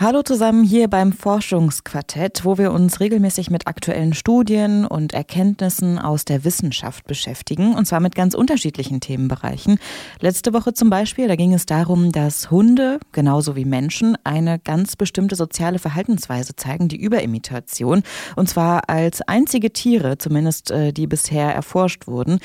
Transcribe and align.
Hallo 0.00 0.22
zusammen 0.22 0.62
hier 0.62 0.86
beim 0.86 1.10
Forschungsquartett, 1.12 2.44
wo 2.44 2.56
wir 2.56 2.70
uns 2.70 3.00
regelmäßig 3.00 3.50
mit 3.50 3.66
aktuellen 3.66 4.14
Studien 4.14 4.86
und 4.86 5.12
Erkenntnissen 5.12 5.98
aus 5.98 6.24
der 6.24 6.44
Wissenschaft 6.44 7.08
beschäftigen, 7.08 7.74
und 7.74 7.84
zwar 7.84 7.98
mit 7.98 8.14
ganz 8.14 8.34
unterschiedlichen 8.34 9.00
Themenbereichen. 9.00 9.80
Letzte 10.20 10.52
Woche 10.52 10.72
zum 10.72 10.88
Beispiel, 10.88 11.26
da 11.26 11.34
ging 11.34 11.52
es 11.52 11.66
darum, 11.66 12.12
dass 12.12 12.48
Hunde, 12.48 13.00
genauso 13.10 13.56
wie 13.56 13.64
Menschen, 13.64 14.16
eine 14.22 14.60
ganz 14.60 14.94
bestimmte 14.94 15.34
soziale 15.34 15.80
Verhaltensweise 15.80 16.54
zeigen, 16.54 16.86
die 16.86 17.02
Überimitation, 17.02 18.04
und 18.36 18.48
zwar 18.48 18.88
als 18.88 19.20
einzige 19.22 19.72
Tiere, 19.72 20.16
zumindest 20.16 20.70
äh, 20.70 20.92
die 20.92 21.08
bisher 21.08 21.52
erforscht 21.52 22.06
wurden. 22.06 22.38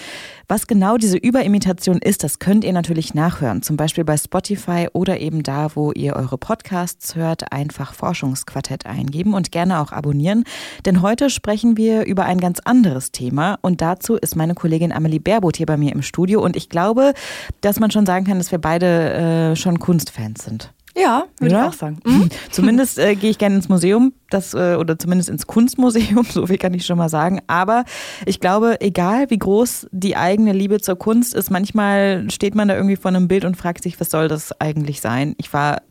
Was 0.48 0.66
genau 0.66 0.98
diese 0.98 1.18
Überimitation 1.18 2.00
ist, 2.00 2.24
das 2.24 2.40
könnt 2.40 2.64
ihr 2.64 2.74
natürlich 2.74 3.14
nachhören, 3.14 3.62
zum 3.62 3.78
Beispiel 3.78 4.06
bei 4.06 4.18
Spotify 4.18 4.88
oder 4.92 5.20
eben 5.20 5.44
da, 5.44 5.76
wo 5.76 5.92
ihr 5.92 6.16
eure 6.16 6.40
Podcasts 6.40 7.14
hört 7.14 7.43
einfach 7.52 7.94
Forschungsquartett 7.94 8.86
eingeben 8.86 9.34
und 9.34 9.52
gerne 9.52 9.80
auch 9.80 9.92
abonnieren, 9.92 10.44
denn 10.86 11.02
heute 11.02 11.30
sprechen 11.30 11.78
wir 11.78 12.06
über 12.06 12.26
ein 12.26 12.40
ganz 12.40 12.60
anderes 12.60 13.12
Thema 13.12 13.58
und 13.62 13.82
dazu 13.82 14.16
ist 14.16 14.36
meine 14.36 14.56
Kollegin 14.56 14.92
Amelie 14.92 15.20
Baerbot 15.20 15.58
hier 15.58 15.66
bei 15.66 15.78
mir 15.78 15.92
im 15.92 16.02
Studio 16.02 16.42
und 16.42 16.56
ich 16.56 16.70
glaube, 16.70 17.14
dass 17.62 17.80
man 17.80 17.92
schon 17.92 18.06
sagen 18.06 18.26
kann, 18.26 18.38
dass 18.38 18.52
wir 18.52 18.60
beide 18.60 19.14
äh, 19.14 19.56
schon 19.56 19.80
Kunstfans 19.80 20.44
sind. 20.44 20.74
Ja, 20.96 21.26
würde 21.40 21.56
ja? 21.56 21.62
ich 21.64 21.70
auch 21.70 21.74
sagen. 21.74 22.00
Mhm. 22.06 22.30
Zumindest 22.52 23.00
äh, 23.00 23.16
gehe 23.16 23.32
ich 23.32 23.40
gerne 23.40 23.56
ins 23.56 23.68
Museum, 23.68 24.14
das 24.30 24.54
äh, 24.54 24.76
oder 24.76 25.00
zumindest 25.00 25.30
ins 25.30 25.48
Kunstmuseum, 25.48 26.26
so 26.30 26.46
viel 26.46 26.58
kann 26.58 26.74
ich 26.74 26.86
schon 26.86 26.98
mal 26.98 27.10
sagen. 27.10 27.42
Aber 27.48 27.84
ich 28.26 28.40
glaube, 28.40 28.80
egal 28.80 29.30
wie 29.30 29.40
groß 29.40 29.88
die 29.92 30.16
eigene 30.16 30.54
Liebe 30.54 30.82
zur 30.82 30.96
Kunst 30.96 31.34
ist, 31.34 31.50
manchmal 31.50 32.30
steht 32.30 32.54
man 32.54 32.68
da 32.68 32.76
irgendwie 32.76 32.96
vor 32.96 33.10
einem 33.10 33.28
Bild 33.28 33.44
und 33.44 33.58
fragt 33.58 33.84
sich, 33.84 34.00
was 34.00 34.12
soll 34.12 34.28
das 34.28 34.60
eigentlich 34.62 35.02
sein? 35.02 35.34
Ich 35.38 35.52
war 35.52 35.82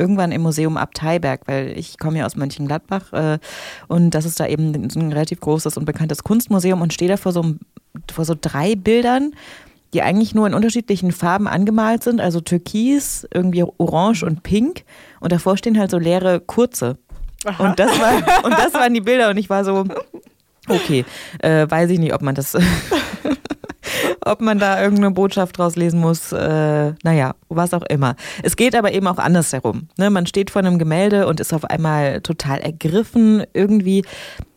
irgendwann 0.00 0.32
im 0.32 0.42
Museum 0.42 0.76
Abteiberg, 0.76 1.42
weil 1.46 1.78
ich 1.78 1.98
komme 1.98 2.18
ja 2.18 2.26
aus 2.26 2.34
Mönchengladbach 2.34 3.12
äh, 3.12 3.38
und 3.86 4.10
das 4.10 4.24
ist 4.24 4.40
da 4.40 4.46
eben 4.46 4.72
ein 4.74 5.12
relativ 5.12 5.40
großes 5.40 5.76
und 5.76 5.84
bekanntes 5.84 6.24
Kunstmuseum 6.24 6.80
und 6.80 6.92
stehe 6.92 7.10
da 7.10 7.16
vor 7.16 7.32
so, 7.32 7.54
vor 8.10 8.24
so 8.24 8.34
drei 8.40 8.74
Bildern, 8.74 9.32
die 9.92 10.02
eigentlich 10.02 10.34
nur 10.34 10.46
in 10.46 10.54
unterschiedlichen 10.54 11.12
Farben 11.12 11.46
angemalt 11.46 12.02
sind, 12.02 12.20
also 12.20 12.40
Türkis, 12.40 13.28
irgendwie 13.32 13.64
Orange 13.78 14.24
und 14.24 14.42
Pink 14.42 14.84
und 15.20 15.32
davor 15.32 15.56
stehen 15.56 15.78
halt 15.78 15.90
so 15.90 15.98
leere 15.98 16.40
Kurze. 16.40 16.96
Und 17.58 17.78
das, 17.78 17.90
war, 17.98 18.44
und 18.44 18.52
das 18.52 18.74
waren 18.74 18.92
die 18.92 19.00
Bilder 19.00 19.30
und 19.30 19.36
ich 19.36 19.48
war 19.48 19.64
so, 19.64 19.84
okay, 20.68 21.04
äh, 21.38 21.66
weiß 21.68 21.90
ich 21.90 21.98
nicht, 21.98 22.14
ob 22.14 22.22
man 22.22 22.34
das 22.34 22.56
ob 24.24 24.40
man 24.40 24.58
da 24.58 24.80
irgendeine 24.80 25.12
Botschaft 25.12 25.58
draus 25.58 25.76
lesen 25.76 26.00
muss. 26.00 26.32
Äh, 26.32 26.92
naja, 27.02 27.34
was 27.48 27.74
auch 27.74 27.82
immer. 27.82 28.16
Es 28.42 28.56
geht 28.56 28.74
aber 28.74 28.92
eben 28.92 29.06
auch 29.06 29.18
andersherum. 29.18 29.88
Ne? 29.98 30.10
Man 30.10 30.26
steht 30.26 30.50
vor 30.50 30.60
einem 30.60 30.78
Gemälde 30.78 31.26
und 31.26 31.40
ist 31.40 31.52
auf 31.52 31.64
einmal 31.64 32.20
total 32.20 32.58
ergriffen. 32.60 33.44
Irgendwie 33.52 34.04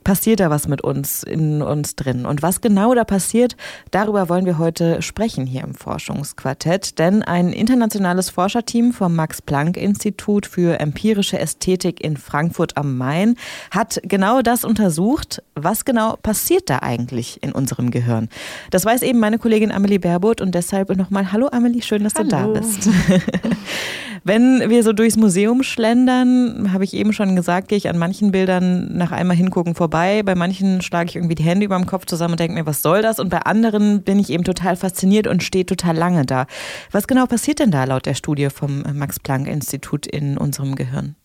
passiert 0.03 0.39
da 0.39 0.49
was 0.49 0.67
mit 0.67 0.81
uns, 0.81 1.23
in 1.23 1.61
uns 1.61 1.95
drin. 1.95 2.25
Und 2.25 2.41
was 2.41 2.61
genau 2.61 2.93
da 2.93 3.03
passiert, 3.03 3.55
darüber 3.91 4.29
wollen 4.29 4.45
wir 4.45 4.57
heute 4.57 5.01
sprechen 5.01 5.45
hier 5.45 5.63
im 5.63 5.75
Forschungsquartett. 5.75 6.99
Denn 6.99 7.23
ein 7.23 7.53
internationales 7.53 8.29
Forscherteam 8.29 8.93
vom 8.93 9.15
Max-Planck-Institut 9.15 10.45
für 10.45 10.79
empirische 10.79 11.39
Ästhetik 11.39 12.03
in 12.03 12.17
Frankfurt 12.17 12.77
am 12.77 12.97
Main 12.97 13.35
hat 13.71 13.99
genau 14.03 14.41
das 14.41 14.65
untersucht. 14.65 15.41
Was 15.55 15.85
genau 15.85 16.17
passiert 16.21 16.69
da 16.69 16.79
eigentlich 16.79 17.41
in 17.41 17.51
unserem 17.51 17.91
Gehirn? 17.91 18.29
Das 18.71 18.85
weiß 18.85 19.01
eben 19.01 19.19
meine 19.19 19.39
Kollegin 19.39 19.71
Amelie 19.71 19.99
Berbot 19.99 20.41
und 20.41 20.53
deshalb 20.55 20.95
nochmal 20.95 21.31
Hallo 21.31 21.47
Amelie, 21.51 21.81
schön, 21.81 22.03
dass 22.03 22.15
Hallo. 22.15 22.25
du 22.25 22.29
da 22.29 22.47
bist. 22.47 22.89
Wenn 24.25 24.69
wir 24.69 24.83
so 24.83 24.93
durchs 24.93 25.17
Museum 25.17 25.63
schlendern, 25.63 26.71
habe 26.71 26.85
ich 26.85 26.93
eben 26.93 27.11
schon 27.11 27.35
gesagt, 27.35 27.67
gehe 27.67 27.77
ich 27.77 27.89
an 27.89 27.97
manchen 27.97 28.31
Bildern 28.31 28.95
nach 28.95 29.11
einmal 29.11 29.35
hingucken 29.35 29.75
vorbei. 29.75 29.92
Bei 29.93 30.33
manchen 30.33 30.81
schlage 30.81 31.11
ich 31.11 31.15
irgendwie 31.15 31.35
die 31.35 31.43
Hände 31.43 31.67
über 31.67 31.75
dem 31.75 31.85
Kopf 31.85 32.07
zusammen 32.07 32.31
und 32.33 32.39
denke 32.39 32.55
mir, 32.55 32.65
was 32.65 32.81
soll 32.81 33.03
das? 33.03 33.19
Und 33.19 33.29
bei 33.29 33.43
anderen 33.43 34.01
bin 34.01 34.17
ich 34.17 34.31
eben 34.31 34.43
total 34.43 34.75
fasziniert 34.75 35.27
und 35.27 35.43
stehe 35.43 35.67
total 35.67 35.95
lange 35.95 36.25
da. 36.25 36.47
Was 36.89 37.05
genau 37.05 37.27
passiert 37.27 37.59
denn 37.59 37.69
da 37.69 37.83
laut 37.83 38.07
der 38.07 38.15
Studie 38.15 38.49
vom 38.49 38.81
Max-Planck-Institut 38.91 40.07
in 40.07 40.39
unserem 40.39 40.73
Gehirn? 40.73 41.15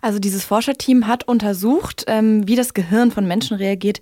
Also 0.00 0.18
dieses 0.18 0.44
Forscherteam 0.44 1.06
hat 1.06 1.28
untersucht, 1.28 2.04
ähm, 2.06 2.48
wie 2.48 2.56
das 2.56 2.72
Gehirn 2.72 3.10
von 3.10 3.26
Menschen 3.26 3.58
reagiert, 3.58 4.00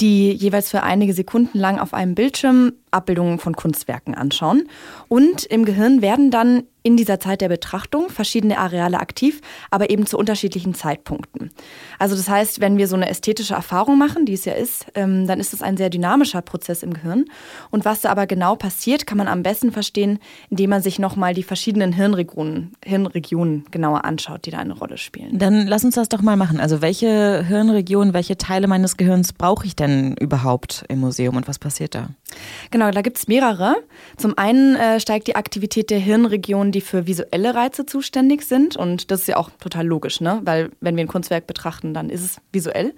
die 0.00 0.32
jeweils 0.32 0.70
für 0.70 0.82
einige 0.82 1.14
Sekunden 1.14 1.56
lang 1.56 1.78
auf 1.78 1.94
einem 1.94 2.16
Bildschirm 2.16 2.72
Abbildungen 2.90 3.38
von 3.38 3.54
Kunstwerken 3.54 4.16
anschauen. 4.16 4.68
Und 5.06 5.44
im 5.44 5.64
Gehirn 5.64 6.02
werden 6.02 6.32
dann 6.32 6.64
in 6.84 6.98
dieser 6.98 7.18
Zeit 7.18 7.40
der 7.40 7.48
Betrachtung 7.48 8.10
verschiedene 8.10 8.58
Areale 8.58 9.00
aktiv, 9.00 9.40
aber 9.70 9.88
eben 9.88 10.06
zu 10.06 10.18
unterschiedlichen 10.18 10.74
Zeitpunkten. 10.74 11.50
Also 11.98 12.14
das 12.14 12.28
heißt, 12.28 12.60
wenn 12.60 12.76
wir 12.76 12.86
so 12.88 12.94
eine 12.94 13.08
ästhetische 13.08 13.54
Erfahrung 13.54 13.98
machen, 13.98 14.26
die 14.26 14.34
es 14.34 14.44
ja 14.44 14.52
ist, 14.52 14.86
ähm, 14.94 15.26
dann 15.26 15.40
ist 15.40 15.54
es 15.54 15.62
ein 15.62 15.78
sehr 15.78 15.88
dynamischer 15.88 16.42
Prozess 16.42 16.82
im 16.82 16.92
Gehirn. 16.92 17.24
Und 17.70 17.86
was 17.86 18.02
da 18.02 18.10
aber 18.10 18.26
genau 18.26 18.54
passiert, 18.54 19.06
kann 19.06 19.16
man 19.16 19.28
am 19.28 19.42
besten 19.42 19.72
verstehen, 19.72 20.18
indem 20.50 20.70
man 20.70 20.82
sich 20.82 20.98
nochmal 20.98 21.32
die 21.32 21.42
verschiedenen 21.42 21.92
Hirnregionen, 21.92 22.74
Hirnregionen 22.84 23.64
genauer 23.70 24.04
anschaut, 24.04 24.44
die 24.44 24.50
da 24.50 24.58
eine 24.58 24.74
Rolle 24.74 24.98
spielen. 24.98 25.38
Dann 25.38 25.66
lass 25.66 25.86
uns 25.86 25.94
das 25.94 26.10
doch 26.10 26.20
mal 26.20 26.36
machen. 26.36 26.60
Also 26.60 26.82
welche 26.82 27.42
Hirnregionen, 27.46 28.12
welche 28.12 28.36
Teile 28.36 28.66
meines 28.66 28.98
Gehirns 28.98 29.32
brauche 29.32 29.66
ich 29.66 29.74
denn 29.74 30.16
überhaupt 30.18 30.84
im 30.88 31.00
Museum 31.00 31.36
und 31.36 31.48
was 31.48 31.58
passiert 31.58 31.94
da? 31.94 32.10
Genau, 32.70 32.90
da 32.90 33.02
gibt 33.02 33.18
es 33.18 33.28
mehrere. 33.28 33.76
Zum 34.16 34.36
einen 34.36 34.76
äh, 34.76 35.00
steigt 35.00 35.26
die 35.26 35.36
Aktivität 35.36 35.90
der 35.90 35.98
Hirnregionen, 35.98 36.72
die 36.72 36.80
für 36.80 37.06
visuelle 37.06 37.54
Reize 37.54 37.86
zuständig 37.86 38.42
sind. 38.42 38.76
Und 38.76 39.10
das 39.10 39.20
ist 39.20 39.26
ja 39.28 39.36
auch 39.36 39.50
total 39.60 39.86
logisch, 39.86 40.20
ne? 40.20 40.40
weil 40.44 40.70
wenn 40.80 40.96
wir 40.96 41.04
ein 41.04 41.08
Kunstwerk 41.08 41.46
betrachten, 41.46 41.94
dann 41.94 42.10
ist 42.10 42.22
es 42.22 42.40
visuell. 42.52 42.94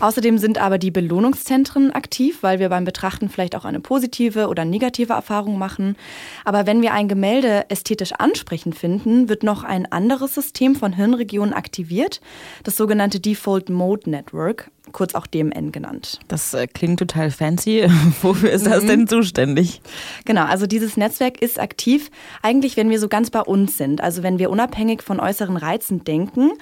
Außerdem 0.00 0.38
sind 0.38 0.58
aber 0.58 0.78
die 0.78 0.90
Belohnungszentren 0.90 1.92
aktiv, 1.92 2.38
weil 2.42 2.58
wir 2.58 2.68
beim 2.68 2.84
Betrachten 2.84 3.28
vielleicht 3.28 3.56
auch 3.56 3.64
eine 3.64 3.80
positive 3.80 4.48
oder 4.48 4.64
negative 4.64 5.12
Erfahrung 5.12 5.58
machen. 5.58 5.96
Aber 6.44 6.66
wenn 6.66 6.82
wir 6.82 6.92
ein 6.92 7.08
Gemälde 7.08 7.68
ästhetisch 7.70 8.12
ansprechend 8.12 8.76
finden, 8.76 9.28
wird 9.28 9.42
noch 9.42 9.64
ein 9.64 9.90
anderes 9.90 10.34
System 10.34 10.74
von 10.74 10.92
Hirnregionen 10.92 11.54
aktiviert, 11.54 12.20
das 12.64 12.76
sogenannte 12.76 13.20
Default 13.20 13.68
Mode 13.68 14.10
Network 14.10 14.70
kurz 14.92 15.14
auch 15.14 15.26
DMN 15.26 15.72
genannt. 15.72 16.20
Das 16.28 16.54
äh, 16.54 16.66
klingt 16.66 16.98
total 16.98 17.30
fancy. 17.30 17.86
Wofür 18.22 18.50
ist 18.50 18.66
das 18.66 18.84
mhm. 18.84 18.88
denn 18.88 19.08
zuständig? 19.08 19.80
Genau, 20.24 20.44
also 20.44 20.66
dieses 20.66 20.96
Netzwerk 20.96 21.40
ist 21.40 21.58
aktiv, 21.58 22.10
eigentlich 22.42 22.76
wenn 22.76 22.90
wir 22.90 22.98
so 22.98 23.08
ganz 23.08 23.30
bei 23.30 23.40
uns 23.40 23.76
sind, 23.78 24.00
also 24.00 24.22
wenn 24.22 24.38
wir 24.38 24.50
unabhängig 24.50 25.02
von 25.02 25.20
äußeren 25.20 25.56
Reizen 25.56 26.04
denken. 26.04 26.52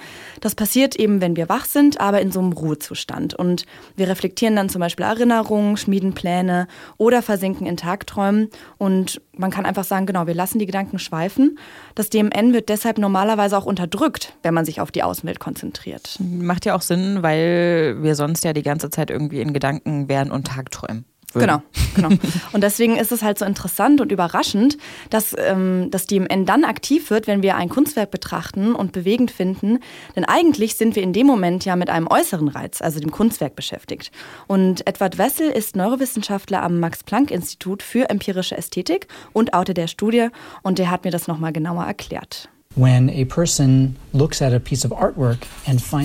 Das 0.41 0.55
passiert 0.55 0.95
eben, 0.95 1.21
wenn 1.21 1.35
wir 1.35 1.49
wach 1.49 1.65
sind, 1.65 1.99
aber 1.99 2.21
in 2.21 2.31
so 2.31 2.39
einem 2.39 2.53
Ruhezustand. 2.53 3.33
Und 3.33 3.65
wir 3.95 4.07
reflektieren 4.07 4.55
dann 4.55 4.69
zum 4.69 4.79
Beispiel 4.79 5.05
Erinnerungen, 5.05 5.77
schmieden 5.77 6.13
Pläne 6.13 6.67
oder 6.97 7.21
versinken 7.21 7.67
in 7.67 7.77
Tagträumen. 7.77 8.49
Und 8.77 9.21
man 9.39 9.51
kann 9.51 9.65
einfach 9.65 9.85
sagen, 9.85 10.05
genau, 10.05 10.27
wir 10.27 10.35
lassen 10.35 10.59
die 10.59 10.65
Gedanken 10.65 10.99
schweifen. 10.99 11.57
Das 11.95 12.09
DMN 12.09 12.53
wird 12.53 12.69
deshalb 12.69 12.97
normalerweise 12.97 13.57
auch 13.57 13.65
unterdrückt, 13.65 14.33
wenn 14.43 14.53
man 14.53 14.65
sich 14.65 14.81
auf 14.81 14.91
die 14.91 15.01
Außenwelt 15.01 15.39
konzentriert. 15.39 16.17
Macht 16.19 16.65
ja 16.65 16.75
auch 16.75 16.81
Sinn, 16.81 17.23
weil 17.23 17.97
wir 18.01 18.15
sonst 18.15 18.43
ja 18.43 18.53
die 18.53 18.63
ganze 18.63 18.89
Zeit 18.89 19.09
irgendwie 19.09 19.41
in 19.41 19.53
Gedanken 19.53 20.09
wären 20.09 20.31
und 20.31 20.47
Tagträumen. 20.47 21.05
Würden. 21.33 21.61
Genau, 21.95 22.09
genau. 22.09 22.21
Und 22.53 22.63
deswegen 22.63 22.97
ist 22.97 23.11
es 23.11 23.21
halt 23.21 23.37
so 23.37 23.45
interessant 23.45 24.01
und 24.01 24.11
überraschend, 24.11 24.77
dass 25.09 25.35
ähm, 25.37 25.89
das 25.91 26.07
DMN 26.07 26.45
dann 26.45 26.63
aktiv 26.63 27.11
wird, 27.11 27.27
wenn 27.27 27.43
wir 27.43 27.55
ein 27.55 27.69
Kunstwerk 27.69 28.09
betrachten 28.09 28.73
und 28.73 28.93
bewegend 28.93 29.29
finden. 29.29 29.79
Denn 30.15 30.25
eigentlich 30.25 30.75
sind 30.75 30.95
wir 30.95 31.03
in 31.03 31.13
dem 31.13 31.27
Moment 31.27 31.65
ja 31.65 31.75
mit 31.75 31.89
einem 31.89 32.07
äußeren 32.07 32.47
Reiz, 32.47 32.81
also 32.81 32.99
dem 32.99 33.11
Kunstwerk, 33.11 33.55
beschäftigt. 33.55 34.11
Und 34.47 34.87
Edward 34.87 35.17
Wessel 35.17 35.49
ist 35.49 35.75
Neurowissenschaftler 35.75 36.63
am 36.63 36.79
Max-Planck-Institut 36.79 37.83
für 37.83 38.09
empirische 38.09 38.57
Ästhetik 38.57 39.07
und 39.31 39.53
Autor 39.53 39.75
der 39.75 39.87
Studie. 39.87 40.29
Und 40.63 40.79
der 40.79 40.89
hat 40.89 41.05
mir 41.05 41.11
das 41.11 41.27
nochmal 41.27 41.53
genauer 41.53 41.83
erklärt. 41.85 42.49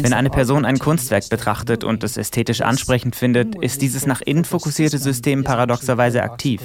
Wenn 0.02 0.12
eine 0.14 0.30
Person 0.30 0.64
ein 0.64 0.78
Kunstwerk 0.78 1.28
betrachtet 1.28 1.84
und 1.84 2.02
es 2.02 2.16
ästhetisch 2.16 2.62
ansprechend 2.62 3.14
findet, 3.14 3.54
ist 3.56 3.82
dieses 3.82 4.06
nach 4.06 4.22
innen 4.22 4.44
fokussierte 4.44 4.98
System 4.98 5.44
paradoxerweise 5.44 6.22
aktiv. 6.22 6.62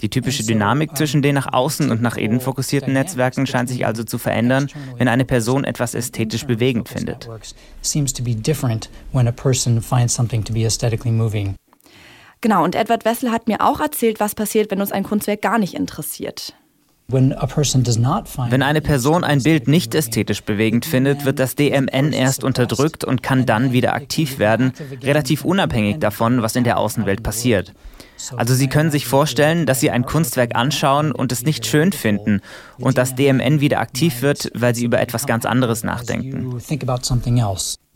Die 0.00 0.08
typische 0.08 0.44
Dynamik 0.44 0.96
zwischen 0.96 1.20
den 1.20 1.34
nach 1.34 1.52
außen 1.52 1.90
und 1.90 2.00
nach 2.00 2.16
innen 2.16 2.40
fokussierten 2.40 2.94
Netzwerken 2.94 3.46
scheint 3.46 3.68
sich 3.68 3.84
also 3.86 4.04
zu 4.04 4.16
verändern, 4.16 4.68
wenn 4.96 5.08
eine 5.08 5.26
Person 5.26 5.64
etwas 5.64 5.94
ästhetisch 5.94 6.46
bewegend 6.46 6.88
findet. 6.88 7.28
Genau, 12.40 12.64
und 12.64 12.74
Edward 12.74 13.04
Wessel 13.04 13.30
hat 13.30 13.48
mir 13.48 13.60
auch 13.60 13.80
erzählt, 13.80 14.18
was 14.18 14.34
passiert, 14.34 14.70
wenn 14.70 14.80
uns 14.80 14.92
ein 14.92 15.04
Kunstwerk 15.04 15.42
gar 15.42 15.58
nicht 15.58 15.74
interessiert. 15.74 16.54
Wenn 18.50 18.62
eine 18.62 18.80
Person 18.80 19.24
ein 19.24 19.42
Bild 19.42 19.68
nicht 19.68 19.94
ästhetisch 19.94 20.42
bewegend 20.42 20.86
findet, 20.86 21.24
wird 21.24 21.38
das 21.38 21.54
DMN 21.54 22.12
erst 22.12 22.44
unterdrückt 22.44 23.04
und 23.04 23.22
kann 23.22 23.46
dann 23.46 23.72
wieder 23.72 23.94
aktiv 23.94 24.38
werden, 24.38 24.72
relativ 25.02 25.44
unabhängig 25.44 25.98
davon, 25.98 26.42
was 26.42 26.56
in 26.56 26.64
der 26.64 26.78
Außenwelt 26.78 27.22
passiert. 27.22 27.72
Also 28.36 28.54
Sie 28.54 28.68
können 28.68 28.90
sich 28.90 29.06
vorstellen, 29.06 29.66
dass 29.66 29.80
Sie 29.80 29.90
ein 29.90 30.04
Kunstwerk 30.04 30.54
anschauen 30.54 31.12
und 31.12 31.32
es 31.32 31.42
nicht 31.42 31.66
schön 31.66 31.92
finden 31.92 32.40
und 32.78 32.98
das 32.98 33.14
DMN 33.14 33.60
wieder 33.60 33.80
aktiv 33.80 34.22
wird, 34.22 34.50
weil 34.54 34.74
Sie 34.74 34.84
über 34.84 35.00
etwas 35.00 35.26
ganz 35.26 35.44
anderes 35.44 35.84
nachdenken. 35.84 36.60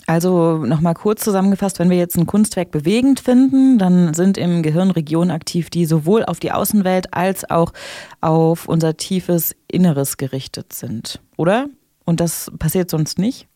Also 0.07 0.59
nochmal 0.59 0.95
kurz 0.95 1.25
zusammengefasst, 1.25 1.79
wenn 1.79 1.91
wir 1.91 1.97
jetzt 1.97 2.17
ein 2.17 2.27
Kunstwerk 2.27 2.71
bewegend 2.71 3.21
finden, 3.21 3.79
dann 3.79 4.13
sind 4.13 4.37
im 4.37 4.63
Gehirn 4.63 4.91
Regionen 4.91 5.31
aktiv, 5.31 5.71
die 5.71 5.87
sowohl 5.87 6.25
auf 6.25 6.41
die 6.41 6.53
Außenwelt 6.53 7.15
als 7.15 7.49
auch 7.49 7.73
auf 8.21 8.69
unser 8.69 8.97
tiefes 8.97 9.57
Inneres 9.71 10.17
gerichtet 10.17 10.73
sind, 10.73 11.21
oder? 11.37 11.69
Und 12.05 12.21
das 12.21 12.51
passiert 12.59 12.91
sonst 12.91 13.19
nicht? 13.19 13.49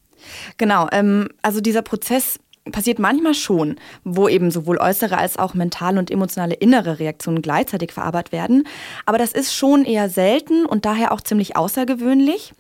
Genau, 0.57 0.89
ähm, 0.91 1.29
also 1.43 1.61
dieser 1.61 1.83
Prozess 1.83 2.41
passiert 2.71 2.99
manchmal 2.99 3.35
schon, 3.35 3.77
wo 4.05 4.29
eben 4.29 4.51
sowohl 4.51 4.79
äußere 4.79 5.19
als 5.19 5.39
auch 5.39 5.55
mentale 5.55 5.99
und 5.99 6.11
emotionale 6.11 6.55
innere 6.55 6.99
Reaktionen 6.99 7.43
gleichzeitig 7.43 7.93
verarbeitet 7.93 8.33
werden. 8.33 8.65
Aber 9.07 9.19
das 9.19 9.33
ist 9.33 9.55
schon 9.55 9.85
eher 9.85 10.09
selten 10.09 10.67
und 10.67 10.85
daher 10.85 11.13
auch 11.13 11.21
ziemlich 11.21 11.57
außergewöhnlich. 11.57 12.53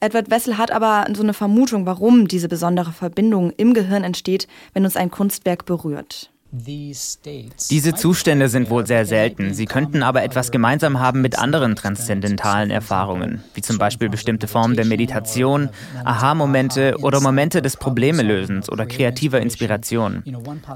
Edward 0.00 0.30
Wessel 0.30 0.58
hat 0.58 0.70
aber 0.70 1.06
so 1.14 1.22
eine 1.22 1.34
Vermutung, 1.34 1.86
warum 1.86 2.28
diese 2.28 2.48
besondere 2.48 2.92
Verbindung 2.92 3.52
im 3.56 3.74
Gehirn 3.74 4.04
entsteht, 4.04 4.48
wenn 4.72 4.84
uns 4.84 4.96
ein 4.96 5.10
Kunstwerk 5.10 5.64
berührt. 5.64 6.33
Diese 6.56 7.94
Zustände 7.94 8.48
sind 8.48 8.70
wohl 8.70 8.86
sehr 8.86 9.06
selten. 9.06 9.54
Sie 9.54 9.64
könnten 9.64 10.04
aber 10.04 10.22
etwas 10.22 10.52
gemeinsam 10.52 11.00
haben 11.00 11.20
mit 11.20 11.36
anderen 11.36 11.74
transzendentalen 11.74 12.70
Erfahrungen, 12.70 13.42
wie 13.54 13.60
zum 13.60 13.76
Beispiel 13.76 14.08
bestimmte 14.08 14.46
Formen 14.46 14.76
der 14.76 14.84
Meditation, 14.84 15.68
Aha-Momente 16.04 16.98
oder 17.00 17.20
Momente 17.20 17.60
des 17.60 17.76
Problemelösens 17.76 18.70
oder 18.70 18.86
kreativer 18.86 19.40
Inspiration. 19.40 20.22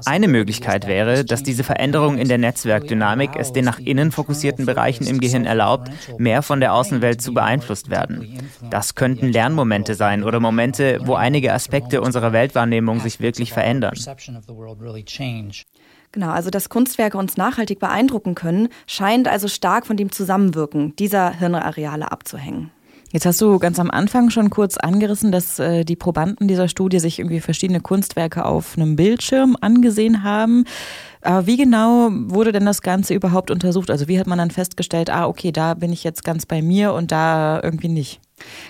Eine 0.05 0.27
Möglichkeit 0.27 0.85
wäre, 0.85 1.23
dass 1.23 1.43
diese 1.43 1.63
Veränderung 1.63 2.17
in 2.17 2.27
der 2.27 2.39
Netzwerkdynamik 2.39 3.37
es 3.37 3.53
den 3.53 3.63
nach 3.63 3.79
innen 3.79 4.11
fokussierten 4.11 4.65
Bereichen 4.65 5.07
im 5.07 5.21
Gehirn 5.21 5.45
erlaubt, 5.45 5.89
mehr 6.17 6.41
von 6.41 6.59
der 6.59 6.73
Außenwelt 6.73 7.21
zu 7.21 7.33
beeinflusst 7.33 7.89
werden. 7.89 8.37
Das 8.69 8.95
könnten 8.95 9.29
Lernmomente 9.29 9.95
sein 9.95 10.25
oder 10.25 10.41
Momente, 10.41 10.99
wo 11.05 11.15
einige 11.15 11.53
Aspekte 11.53 12.01
unserer 12.01 12.33
Weltwahrnehmung 12.33 12.99
sich 12.99 13.21
wirklich 13.21 13.53
verändern. 13.53 13.93
Genau, 16.11 16.29
also 16.29 16.49
dass 16.49 16.69
Kunstwerke 16.69 17.17
uns 17.17 17.37
nachhaltig 17.37 17.79
beeindrucken 17.79 18.33
können, 18.33 18.69
scheint 18.87 19.27
also 19.27 19.47
stark 19.47 19.85
von 19.85 19.95
dem 19.95 20.11
Zusammenwirken 20.11 20.95
dieser 20.95 21.31
Hirnareale 21.31 22.11
abzuhängen. 22.11 22.71
Jetzt 23.11 23.25
hast 23.25 23.41
du 23.41 23.57
ganz 23.57 23.79
am 23.79 23.89
Anfang 23.89 24.29
schon 24.29 24.51
kurz 24.51 24.77
angerissen, 24.77 25.31
dass 25.31 25.57
äh, 25.57 25.83
die 25.83 25.95
Probanden 25.95 26.47
dieser 26.47 26.67
Studie 26.67 26.99
sich 26.99 27.17
irgendwie 27.17 27.39
verschiedene 27.39 27.79
Kunstwerke 27.79 28.45
auf 28.45 28.77
einem 28.77 28.95
Bildschirm 28.95 29.57
angesehen 29.61 30.23
haben. 30.23 30.65
Aber 31.21 31.47
wie 31.47 31.57
genau 31.57 32.09
wurde 32.11 32.51
denn 32.51 32.65
das 32.65 32.83
Ganze 32.83 33.15
überhaupt 33.15 33.49
untersucht? 33.49 33.89
Also 33.89 34.07
wie 34.07 34.19
hat 34.19 34.27
man 34.27 34.37
dann 34.37 34.51
festgestellt, 34.51 35.09
ah, 35.09 35.27
okay, 35.27 35.51
da 35.51 35.73
bin 35.73 35.91
ich 35.91 36.03
jetzt 36.03 36.23
ganz 36.23 36.45
bei 36.45 36.61
mir 36.61 36.93
und 36.93 37.11
da 37.11 37.59
irgendwie 37.63 37.89
nicht? 37.89 38.21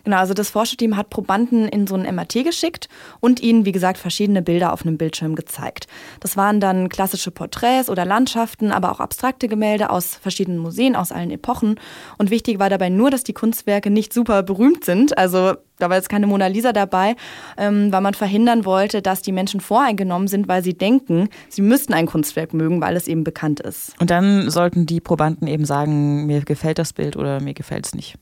Genau, 0.03 0.17
also 0.17 0.33
das 0.33 0.49
Forscherteam 0.49 0.97
hat 0.97 1.09
Probanden 1.09 1.67
in 1.67 1.87
so 1.87 1.95
ein 1.95 2.03
MRT 2.15 2.43
geschickt 2.43 2.89
und 3.19 3.41
ihnen, 3.41 3.65
wie 3.65 3.71
gesagt, 3.71 3.97
verschiedene 3.97 4.41
Bilder 4.41 4.73
auf 4.73 4.85
einem 4.85 4.97
Bildschirm 4.97 5.35
gezeigt. 5.35 5.87
Das 6.19 6.37
waren 6.37 6.59
dann 6.59 6.89
klassische 6.89 7.31
Porträts 7.31 7.89
oder 7.89 8.05
Landschaften, 8.05 8.71
aber 8.71 8.91
auch 8.91 8.99
abstrakte 8.99 9.47
Gemälde 9.47 9.89
aus 9.89 10.15
verschiedenen 10.15 10.59
Museen 10.59 10.95
aus 10.95 11.11
allen 11.11 11.31
Epochen. 11.31 11.79
Und 12.17 12.31
wichtig 12.31 12.59
war 12.59 12.69
dabei 12.69 12.89
nur, 12.89 13.09
dass 13.09 13.23
die 13.23 13.33
Kunstwerke 13.33 13.89
nicht 13.89 14.13
super 14.13 14.43
berühmt 14.43 14.85
sind. 14.85 15.17
Also 15.17 15.55
da 15.79 15.89
war 15.89 15.95
jetzt 15.95 16.09
keine 16.09 16.27
Mona 16.27 16.47
Lisa 16.47 16.73
dabei, 16.73 17.15
ähm, 17.57 17.91
weil 17.91 18.01
man 18.01 18.13
verhindern 18.13 18.65
wollte, 18.65 19.01
dass 19.01 19.21
die 19.21 19.31
Menschen 19.31 19.61
voreingenommen 19.61 20.27
sind, 20.27 20.47
weil 20.47 20.61
sie 20.61 20.73
denken, 20.73 21.29
sie 21.47 21.61
müssten 21.61 21.93
ein 21.93 22.05
Kunstwerk 22.05 22.53
mögen, 22.53 22.81
weil 22.81 22.95
es 22.97 23.07
eben 23.07 23.23
bekannt 23.23 23.61
ist. 23.61 23.93
Und 23.99 24.09
dann 24.09 24.49
sollten 24.49 24.85
die 24.85 24.99
Probanden 24.99 25.47
eben 25.47 25.65
sagen, 25.65 26.25
mir 26.25 26.41
gefällt 26.41 26.79
das 26.79 26.93
Bild 26.93 27.15
oder 27.15 27.41
mir 27.41 27.53
gefällt 27.53 27.87
es 27.87 27.95
nicht. 27.95 28.17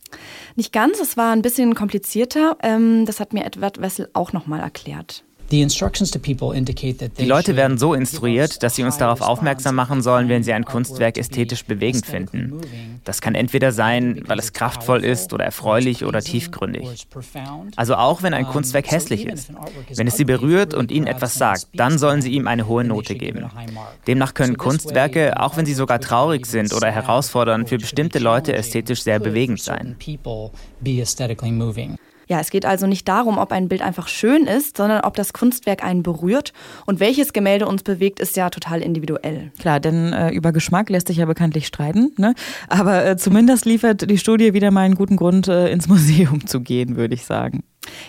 Nicht 0.55 0.71
ganz, 0.71 0.99
es 0.99 1.17
war 1.17 1.31
ein 1.37 1.41
bisschen 1.41 1.75
komplizierter. 1.75 2.57
Ähm, 2.61 3.05
das 3.05 3.19
hat 3.19 3.33
mir 3.33 3.45
Edward 3.45 3.81
Wessel 3.81 4.09
auch 4.13 4.33
nochmal 4.33 4.59
erklärt. 4.59 5.23
Die 5.51 7.25
Leute 7.25 7.55
werden 7.55 7.77
so 7.77 7.93
instruiert, 7.93 8.63
dass 8.63 8.75
sie 8.75 8.83
uns 8.83 8.97
darauf 8.97 9.21
aufmerksam 9.21 9.75
machen 9.75 10.01
sollen, 10.01 10.27
wenn 10.27 10.43
sie 10.43 10.51
ein 10.51 10.65
Kunstwerk 10.65 11.17
ästhetisch 11.17 11.63
bewegend 11.63 12.05
finden. 12.05 12.59
Das 13.05 13.21
kann 13.21 13.35
entweder 13.35 13.71
sein, 13.71 14.23
weil 14.27 14.39
es 14.39 14.51
kraftvoll 14.51 15.05
ist 15.05 15.31
oder 15.33 15.45
erfreulich 15.45 16.03
oder 16.03 16.21
tiefgründig. 16.21 17.07
Also 17.77 17.95
auch 17.95 18.23
wenn 18.23 18.33
ein 18.33 18.45
Kunstwerk 18.45 18.91
hässlich 18.91 19.25
ist. 19.25 19.51
Wenn 19.95 20.07
es 20.07 20.17
sie 20.17 20.25
berührt 20.25 20.73
und 20.73 20.91
ihnen 20.91 21.07
etwas 21.07 21.35
sagt, 21.35 21.67
dann 21.73 21.97
sollen 21.97 22.21
sie 22.21 22.31
ihm 22.31 22.47
eine 22.47 22.67
hohe 22.67 22.83
Note 22.83 23.15
geben. 23.15 23.45
Demnach 24.05 24.33
können 24.33 24.57
Kunstwerke, 24.57 25.39
auch 25.41 25.55
wenn 25.55 25.65
sie 25.65 25.73
sogar 25.73 25.99
traurig 25.99 26.45
sind 26.45 26.73
oder 26.73 26.91
herausfordernd, 26.91 27.69
für 27.69 27.77
bestimmte 27.77 28.19
Leute 28.19 28.53
ästhetisch 28.53 29.03
sehr 29.03 29.19
bewegend 29.19 29.61
sein. 29.61 29.95
Ja, 32.27 32.39
es 32.39 32.49
geht 32.49 32.65
also 32.65 32.87
nicht 32.87 33.07
darum, 33.07 33.37
ob 33.37 33.51
ein 33.51 33.69
Bild 33.69 33.81
einfach 33.81 34.07
schön 34.07 34.45
ist, 34.45 34.77
sondern 34.77 35.01
ob 35.01 35.15
das 35.15 35.33
Kunstwerk 35.33 35.83
einen 35.83 36.03
berührt. 36.03 36.53
Und 36.85 36.99
welches 36.99 37.33
Gemälde 37.33 37.67
uns 37.67 37.83
bewegt, 37.83 38.19
ist 38.19 38.35
ja 38.35 38.49
total 38.49 38.81
individuell. 38.81 39.51
Klar, 39.59 39.79
denn 39.79 40.13
äh, 40.13 40.31
über 40.31 40.51
Geschmack 40.51 40.89
lässt 40.89 41.07
sich 41.07 41.17
ja 41.17 41.25
bekanntlich 41.25 41.67
streiten. 41.67 42.11
Ne? 42.17 42.35
Aber 42.67 43.05
äh, 43.05 43.17
zumindest 43.17 43.65
liefert 43.65 44.09
die 44.09 44.17
Studie 44.17 44.53
wieder 44.53 44.71
mal 44.71 44.81
einen 44.81 44.95
guten 44.95 45.15
Grund, 45.15 45.47
äh, 45.47 45.71
ins 45.71 45.87
Museum 45.87 46.45
zu 46.45 46.61
gehen, 46.61 46.97
würde 46.97 47.15
ich 47.15 47.25
sagen. 47.25 47.63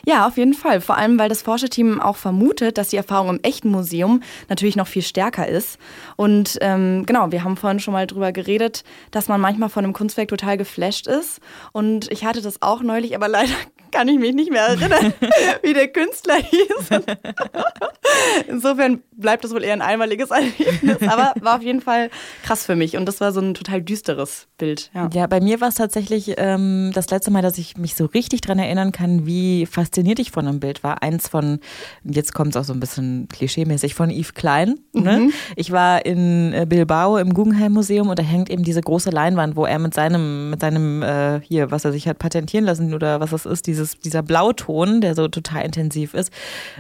Ja, 0.07 0.27
auf 0.27 0.37
jeden 0.37 0.55
Fall. 0.55 0.81
Vor 0.81 0.97
allem, 0.97 1.19
weil 1.19 1.29
das 1.29 1.43
Forscherteam 1.43 2.01
auch 2.01 2.17
vermutet, 2.17 2.79
dass 2.79 2.89
die 2.89 2.97
Erfahrung 2.97 3.31
im 3.31 3.41
echten 3.43 3.71
Museum 3.71 4.23
natürlich 4.49 4.77
noch 4.77 4.87
viel 4.87 5.03
stärker 5.03 5.47
ist. 5.47 5.79
Und 6.17 6.59
ähm, 6.61 7.05
genau, 7.07 7.31
wir 7.33 7.45
haben 7.45 7.57
vorhin 7.57 7.81
schon 7.81 7.95
mal 7.95 8.07
drüber 8.07 8.33
geredet, 8.33 8.85
dass 9.11 9.29
man 9.29 9.41
manchmal 9.41 9.69
von 9.69 9.85
einem 9.85 9.93
Kunstwerk 9.93 10.29
total 10.29 10.57
geflasht 10.57 11.07
ist. 11.07 11.41
Und 11.73 12.11
ich 12.11 12.25
hatte 12.25 12.43
das 12.43 12.63
auch 12.63 12.83
neulich, 12.83 13.15
aber 13.15 13.29
leider 13.39 13.55
kann 13.91 14.09
ich 14.09 14.19
mich 14.19 14.35
nicht 14.35 14.51
mehr 14.51 14.67
erinnern, 14.67 15.13
wie 15.63 15.73
der 15.73 15.89
Künstler 15.89 16.37
hieß. 16.37 17.01
Insofern 18.49 19.03
bleibt 19.13 19.45
das 19.45 19.53
wohl 19.53 19.63
eher 19.63 19.73
ein 19.73 19.83
einmaliges 19.83 20.31
Erlebnis, 20.31 20.97
aber 21.09 21.35
war 21.41 21.57
auf 21.57 21.63
jeden 21.63 21.81
Fall 21.81 22.11
krass 22.45 22.65
für 22.65 22.77
mich 22.77 22.97
und 22.97 23.07
das 23.07 23.21
war 23.21 23.33
so 23.33 23.41
ein 23.41 23.55
total 23.55 23.83
düsteres 23.83 24.47
Bild. 24.59 24.91
Ja, 24.95 25.09
ja 25.13 25.27
bei 25.27 25.41
mir 25.41 25.61
war 25.61 25.69
es 25.69 25.75
tatsächlich 25.77 26.35
ähm, 26.37 26.91
das 26.95 27.11
letzte 27.11 27.31
Mal, 27.31 27.43
dass 27.43 27.59
ich 27.59 27.77
mich 27.77 27.95
so 27.95 28.07
richtig 28.07 28.41
daran 28.41 28.59
erinnern 28.59 28.93
kann, 28.93 29.27
wie 29.27 29.67
fasziniert 29.67 30.19
ich 30.19 30.31
von 30.31 30.47
einem 30.47 30.61
Bild 30.61 30.83
war. 30.83 31.03
Eins 31.03 31.29
von, 31.29 31.61
jetzt 32.05 32.35
kommt 32.35 32.51
es 32.51 32.57
auch 32.57 32.65
so 32.65 32.73
ein 32.73 32.81
bisschen 32.81 33.29
klischeemäßig, 33.29 33.95
von 33.95 34.11
Yves 34.11 34.35
Klein. 34.35 34.79
Ne? 34.93 35.19
Mhm. 35.19 35.33
Ich 35.57 35.73
war 35.73 36.05
in 36.05 36.53
äh, 36.53 36.67
Bilbao 36.69 37.19
im 37.19 37.35
Guggenheim 37.35 37.73
Museum 37.73 38.09
und 38.09 38.19
da 38.19 38.23
hängt 38.23 38.51
eben 38.51 38.63
diese 38.63 38.81
große 38.81 39.11
Leinwand, 39.11 39.57
wo 39.57 39.65
er 39.67 39.79
mit 39.79 39.95
seinem, 39.95 40.51
mit 40.51 40.61
seinem, 40.61 41.03
äh, 41.03 41.41
hier, 41.41 41.71
was 41.71 41.85
er 41.85 41.93
sich 41.93 42.09
hat 42.09 42.19
patentieren 42.19 42.65
lassen 42.65 42.95
oder 42.95 43.21
was 43.21 43.31
das 43.31 43.47
ist, 43.47 43.67
diese 43.67 43.78
dieses, 43.79 43.99
dieser 44.01 44.23
Blauton, 44.23 45.01
der 45.01 45.15
so 45.15 45.29
total 45.29 45.65
intensiv 45.65 46.15
ist, 46.15 46.33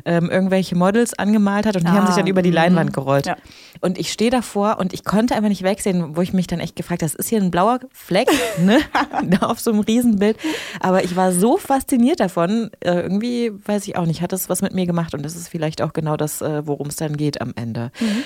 ähm, 0.05 0.31
irgendwelche 0.31 0.76
Models 0.76 1.14
angemalt 1.19 1.67
hat 1.67 1.76
und 1.76 1.85
die 1.85 1.88
ah, 1.88 1.95
haben 1.95 2.07
sich 2.07 2.17
dann 2.17 2.26
über 2.26 2.43
die 2.43 2.50
Leinwand 2.50 2.90
mhm. 2.90 2.95
gerollt. 2.95 3.26
Ja. 3.26 3.37
Und 3.81 3.99
ich 3.99 4.12
stehe 4.12 4.31
davor 4.31 4.78
und 4.78 4.93
ich 4.93 5.05
konnte 5.05 5.35
einfach 5.35 5.49
nicht 5.49 5.62
wegsehen, 5.62 6.17
wo 6.17 6.23
ich 6.23 6.33
mich 6.33 6.47
dann 6.47 6.61
echt 6.61 6.76
gefragt 6.76 7.02
habe, 7.02 7.12
ist 7.17 7.28
hier 7.28 7.40
ein 7.40 7.50
blauer 7.50 7.81
Fleck 7.93 8.28
ne? 8.61 8.81
auf 9.40 9.61
so 9.61 9.71
einem 9.71 9.81
Riesenbild. 9.81 10.37
Aber 10.81 11.05
ich 11.05 11.14
war 11.17 11.33
so 11.33 11.57
fasziniert 11.57 12.21
davon, 12.21 12.71
äh, 12.81 12.95
irgendwie, 13.00 13.52
weiß 13.64 13.87
ich 13.87 13.97
auch 13.97 14.07
nicht, 14.07 14.23
hat 14.23 14.33
das 14.33 14.49
was 14.49 14.62
mit 14.62 14.75
mir 14.75 14.87
gemacht 14.87 15.14
und 15.14 15.23
das 15.23 15.37
ist 15.37 15.49
vielleicht 15.49 15.83
auch 15.83 15.93
genau 15.93 16.17
das, 16.17 16.43
äh, 16.43 16.67
worum 16.67 16.88
es 16.88 16.97
dann 16.97 17.17
geht 17.17 17.40
am 17.40 17.52
Ende. 17.57 17.93
Mhm. 18.00 18.25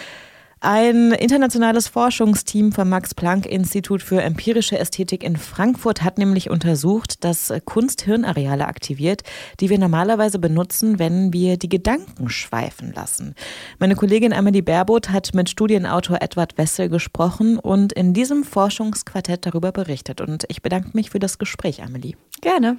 Ein 0.64 1.10
internationales 1.10 1.88
Forschungsteam 1.88 2.70
vom 2.70 2.88
Max-Planck-Institut 2.88 4.00
für 4.00 4.22
empirische 4.22 4.78
Ästhetik 4.78 5.24
in 5.24 5.36
Frankfurt 5.36 6.04
hat 6.04 6.18
nämlich 6.18 6.50
untersucht, 6.50 7.24
dass 7.24 7.52
Kunst 7.64 8.02
Hirnareale 8.02 8.68
aktiviert, 8.68 9.22
die 9.58 9.70
wir 9.70 9.78
normalerweise 9.80 10.38
benutzen, 10.38 11.00
wenn 11.00 11.32
wir 11.32 11.56
die 11.56 11.68
Gedanken 11.68 12.28
schweifen 12.28 12.92
lassen. 12.94 13.34
Meine 13.80 13.96
Kollegin 13.96 14.30
Emily 14.30 14.62
Baerboth 14.62 15.10
hat 15.10 15.34
mit 15.34 15.50
Studienautor 15.50 16.18
Edward 16.20 16.56
Wessel 16.58 16.88
gesprochen 16.88 17.58
und 17.58 17.92
in 17.92 18.14
diesem 18.14 18.44
Forschungsquartett 18.44 19.44
darüber 19.44 19.72
berichtet. 19.72 20.20
Und 20.20 20.44
ich 20.46 20.62
bedanke 20.62 20.90
mich 20.92 21.10
für 21.10 21.18
das 21.18 21.38
Gespräch, 21.38 21.82
Amelie. 21.82 22.14
Gerne. 22.40 22.76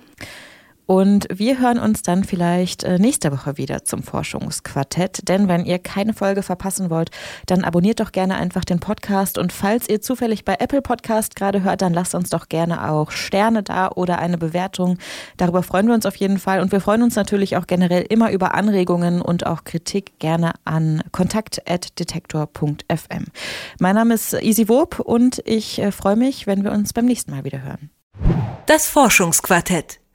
Und 0.86 1.28
wir 1.34 1.60
hören 1.60 1.80
uns 1.80 2.02
dann 2.02 2.24
vielleicht 2.24 2.84
äh, 2.84 3.00
nächste 3.00 3.32
Woche 3.32 3.58
wieder 3.58 3.86
zum 3.86 4.04
Forschungsquartett. 4.04 5.30
Denn 5.30 5.48
wenn 5.48 5.66
ihr 5.66 5.80
keine 5.80 6.14
Folge 6.14 6.44
verpassen 6.44 6.90
wollt, 6.90 7.10
dann 7.46 7.64
abonniert 7.64 8.02
doch 8.02 8.12
gerne 8.12 8.36
einfach 8.36 8.66
den 8.66 8.80
Podcast. 8.80 9.38
Und 9.38 9.54
falls 9.54 9.88
ihr 9.88 10.02
zufällig 10.02 10.44
bei 10.44 10.56
Apple 10.60 10.82
Podcast 10.82 11.36
gerade 11.36 11.62
hört, 11.64 11.82
dann 11.82 11.94
lasst 11.94 12.16
uns 12.16 12.30
doch 12.30 12.50
gerne 12.50 12.90
auch 12.90 13.12
Sterne 13.12 13.64
da 13.64 13.88
oder 13.90 14.20
eine 14.20 14.38
Bewertung. 14.38 14.98
Darüber 15.38 15.64
freuen 15.64 15.88
wir 15.88 15.94
uns 15.94 16.06
auf 16.06 16.18
jeden 16.18 16.38
Fall. 16.38 16.60
Und 16.60 16.74
wir 16.74 16.82
freuen 16.82 17.04
uns 17.04 17.16
natürlich 17.16 17.56
auch 17.56 17.68
generell 17.68 18.04
immer 18.10 18.32
über 18.32 18.54
Anregungen 18.54 19.22
und 19.22 19.46
auch 19.46 19.64
Kritik 19.64 20.20
gerne 20.20 20.52
an 20.66 21.02
kontakt.detektor.fm. 21.12 23.26
Mein 23.80 23.96
Name 23.96 24.16
ist 24.16 24.34
Easy 24.34 24.68
Wob 24.68 25.00
und 25.00 25.42
ich 25.46 25.80
äh, 25.80 25.92
freue 25.92 26.18
mich, 26.18 26.48
wenn 26.48 26.64
wir 26.64 26.72
uns 26.72 26.94
beim 26.94 27.06
nächsten 27.06 27.32
Mal 27.32 27.44
wieder 27.46 27.64
hören. 27.64 27.90
Das 28.66 28.88
Forschungsquartett. 28.88 30.03